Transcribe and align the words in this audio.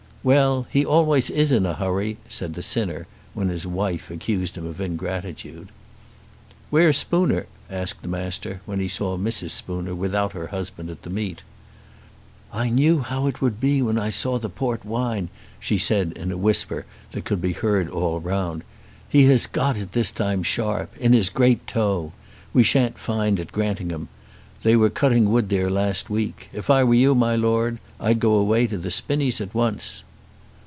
"Well; 0.23 0.67
he 0.69 0.85
always 0.85 1.31
is 1.31 1.51
in 1.51 1.65
a 1.65 1.73
hurry," 1.73 2.19
said 2.29 2.53
the 2.53 2.61
sinner, 2.61 3.07
when 3.33 3.49
his 3.49 3.65
wife 3.65 4.11
accused 4.11 4.55
him 4.55 4.67
of 4.67 4.79
ingratitude. 4.79 5.69
"Where's 6.69 6.99
Spooner?" 6.99 7.47
asked 7.71 8.03
the 8.03 8.07
Master 8.07 8.61
when 8.67 8.79
he 8.79 8.87
saw 8.87 9.17
Mrs. 9.17 9.49
Spooner 9.49 9.95
without 9.95 10.33
her 10.33 10.45
husband 10.45 10.91
at 10.91 11.01
the 11.01 11.09
meet. 11.09 11.41
"I 12.53 12.69
knew 12.69 12.99
how 12.99 13.25
it 13.25 13.41
would 13.41 13.59
be 13.59 13.81
when 13.81 13.97
I 13.97 14.11
saw 14.11 14.37
the 14.37 14.47
port 14.47 14.85
wine," 14.85 15.29
she 15.59 15.79
said 15.79 16.11
in 16.15 16.31
a 16.31 16.37
whisper 16.37 16.85
that 17.13 17.25
could 17.25 17.41
be 17.41 17.53
heard 17.53 17.89
all 17.89 18.19
round. 18.19 18.63
"He 19.09 19.23
has 19.23 19.47
got 19.47 19.75
it 19.75 19.93
this 19.93 20.11
time 20.11 20.43
sharp, 20.43 20.95
in 20.99 21.13
his 21.13 21.31
great 21.31 21.65
toe. 21.65 22.11
We 22.53 22.61
shan't 22.61 22.99
find 22.99 23.39
at 23.39 23.51
Grantingham. 23.51 24.07
They 24.61 24.75
were 24.75 24.91
cutting 24.91 25.31
wood 25.31 25.49
there 25.49 25.71
last 25.71 26.11
week. 26.11 26.47
If 26.53 26.69
I 26.69 26.83
were 26.83 26.93
you, 26.93 27.15
my 27.15 27.35
Lord, 27.35 27.79
I'd 27.99 28.19
go 28.19 28.33
away 28.35 28.67
to 28.67 28.77
the 28.77 28.91
Spinnies 28.91 29.41
at 29.41 29.55
once." 29.55 30.03